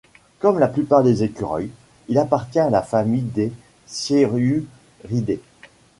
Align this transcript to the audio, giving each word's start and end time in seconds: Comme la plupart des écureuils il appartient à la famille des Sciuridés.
Comme 0.39 0.57
la 0.57 0.67
plupart 0.67 1.03
des 1.03 1.21
écureuils 1.21 1.69
il 2.07 2.17
appartient 2.17 2.57
à 2.57 2.71
la 2.71 2.81
famille 2.81 3.21
des 3.21 3.51
Sciuridés. 3.85 5.43